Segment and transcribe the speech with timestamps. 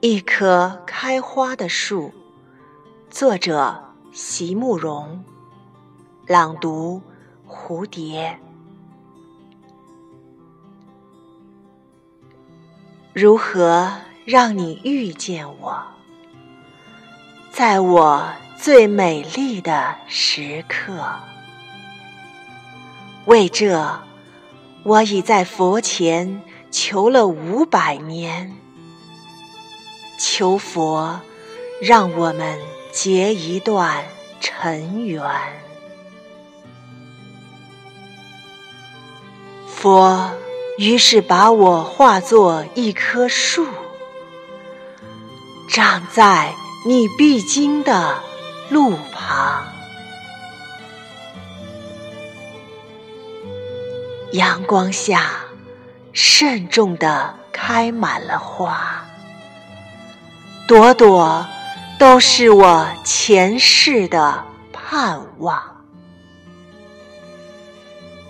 [0.00, 2.12] 一棵开花的树，
[3.10, 3.82] 作者
[4.12, 5.24] 席慕容，
[6.24, 7.02] 朗读
[7.48, 8.38] 蝴蝶。
[13.12, 13.92] 如何
[14.24, 15.82] 让你遇见我，
[17.50, 21.16] 在我最美丽的时刻？
[23.24, 23.98] 为这，
[24.84, 26.40] 我已在佛前
[26.70, 28.56] 求了五百年。
[30.18, 31.20] 求佛，
[31.80, 32.58] 让我们
[32.92, 34.04] 结一段
[34.40, 35.24] 尘缘。
[39.66, 40.32] 佛
[40.76, 43.66] 于是把我化作一棵树，
[45.70, 46.52] 长在
[46.84, 48.20] 你必经的
[48.68, 49.64] 路旁。
[54.32, 55.30] 阳光下，
[56.12, 59.07] 慎重地开满了花。
[60.68, 61.46] 朵朵
[61.98, 65.58] 都是我前世的盼望。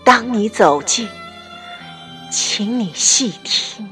[0.04, 1.08] 当你走近，
[2.30, 3.90] 请你细听，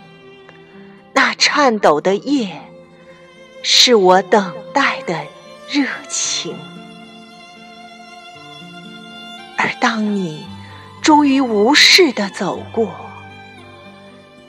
[1.13, 2.63] 那颤抖的叶，
[3.65, 5.27] 是我等待的
[5.69, 6.57] 热情。
[9.59, 10.47] 而当你
[11.03, 12.95] 终于无视的走过，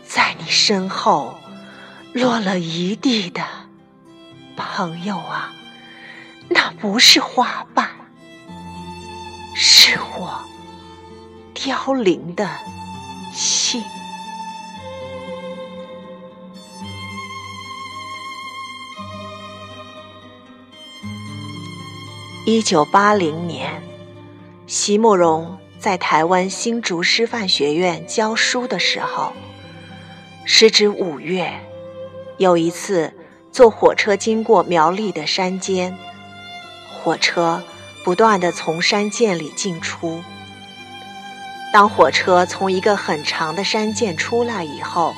[0.08, 1.40] 在你身后
[2.14, 3.42] 落了一地的。
[4.58, 5.54] 朋友啊，
[6.50, 7.88] 那不是花瓣，
[9.56, 10.44] 是我
[11.54, 12.50] 凋零的
[13.32, 13.84] 心。
[22.46, 23.84] 一九八零年，
[24.66, 29.34] 席慕容在台湾新竹师范学院教书的时候，
[30.46, 31.62] 时值五月，
[32.40, 33.14] 有一次。
[33.58, 35.98] 坐火车经过苗栗的山间，
[36.94, 37.64] 火车
[38.04, 40.22] 不断的从山涧里进出。
[41.74, 45.16] 当火车从一个很长的山涧出来以后，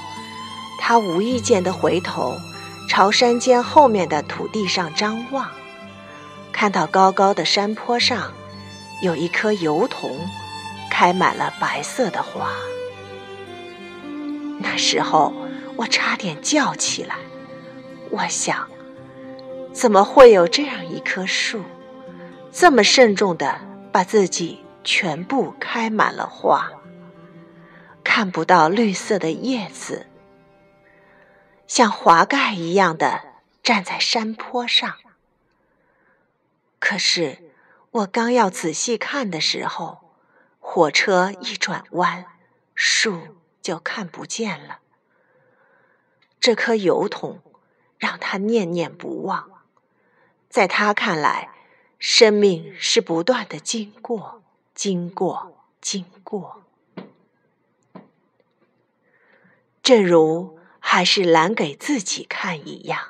[0.80, 2.38] 他无意间的回头，
[2.88, 5.50] 朝山涧后面的土地上张望，
[6.54, 8.32] 看到高高的山坡上
[9.02, 10.18] 有一棵油桐，
[10.90, 12.52] 开满了白色的花。
[14.60, 15.34] 那时候
[15.76, 17.18] 我差点叫起来。
[18.12, 18.68] 我想，
[19.72, 21.64] 怎么会有这样一棵树，
[22.52, 23.62] 这么慎重的
[23.92, 26.72] 把自己全部开满了花，
[28.04, 30.08] 看不到绿色的叶子，
[31.68, 33.22] 像华盖一样的
[33.62, 34.96] 站在山坡上。
[36.80, 37.52] 可是
[37.92, 40.00] 我刚要仔细看的时候，
[40.60, 42.26] 火车一转弯，
[42.74, 44.80] 树就看不见了。
[46.40, 47.42] 这棵油桐。
[48.00, 49.62] 让他念念不忘，
[50.50, 51.50] 在他看来，
[52.00, 54.42] 生命是不断的经过，
[54.74, 56.64] 经过，经过。
[59.84, 63.10] 正如还是拦给自己看一样，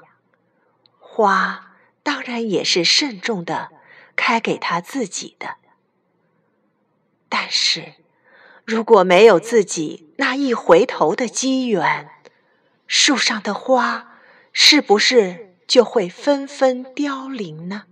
[0.97, 3.69] 花当然也是慎重的
[4.15, 5.57] 开给他自己的。
[7.29, 7.93] 但是，
[8.65, 12.09] 如果没有自己那一回头的机缘，
[12.87, 14.07] 树上的花。
[14.51, 17.83] 是不是就会纷纷凋零呢？